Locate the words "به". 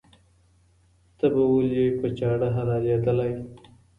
1.33-1.43